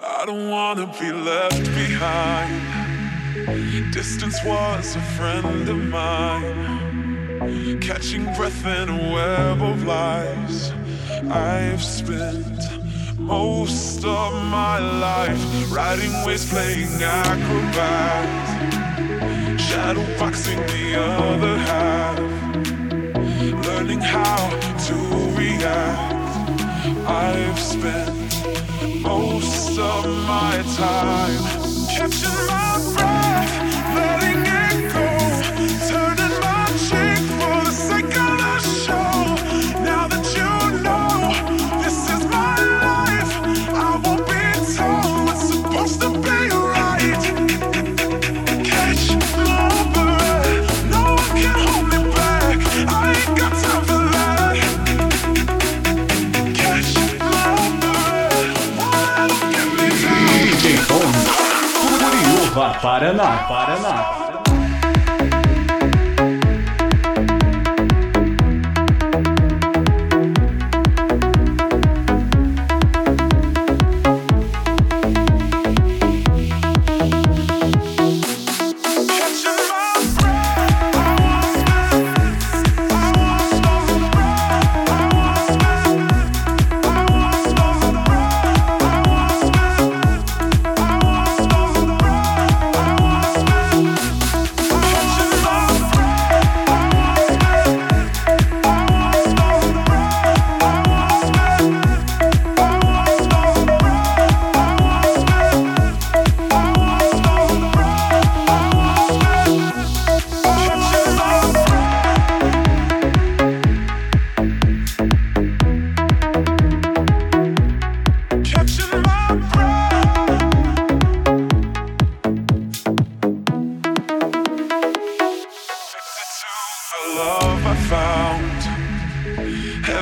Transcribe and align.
I 0.00 0.24
don't 0.26 0.48
wanna 0.48 0.86
be 1.00 1.10
left 1.12 1.64
behind. 1.74 2.62
Distance 3.92 4.38
was 4.44 4.94
a 4.96 5.00
friend 5.16 5.68
of 5.68 5.76
mine. 5.76 7.78
Catching 7.80 8.24
breath 8.34 8.64
in 8.64 8.88
a 8.88 9.12
web 9.12 9.60
of 9.60 9.84
lies. 9.84 10.72
I've 11.30 11.82
spent 11.82 12.46
most 13.18 14.04
of 14.04 14.32
my 14.44 14.78
life 14.78 15.72
riding 15.72 16.12
waves, 16.24 16.48
playing 16.48 17.02
acrobat. 17.02 18.28
Shadow 19.60 20.06
boxing 20.18 20.60
the 20.60 20.96
other 20.98 21.58
half. 21.58 22.18
Learning 23.66 24.00
how 24.00 24.48
to 24.86 24.94
react. 25.36 26.14
I've 27.06 27.58
spent 27.58 28.31
most 29.42 29.78
of 29.78 30.06
my 30.26 30.62
time. 30.76 31.42
Catching 31.90 32.46
my 32.46 32.78
breath, 32.94 33.41
Curiúva, 62.52 62.76
Paraná, 62.84 63.48
Paraná. 63.48 64.21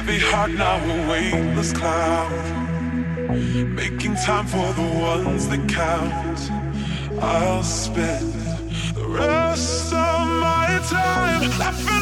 Heavy 0.00 0.18
heart 0.18 0.52
now 0.52 0.78
a 0.82 1.10
weightless 1.10 1.74
cloud. 1.74 2.32
Making 3.28 4.14
time 4.14 4.46
for 4.46 4.72
the 4.72 4.88
ones 4.98 5.46
that 5.48 5.68
count. 5.68 6.40
I'll 7.20 7.62
spend 7.62 8.32
the 8.94 9.06
rest 9.06 9.92
of 9.92 10.26
my 10.46 10.80
time 10.88 11.42
laughing 11.58 11.99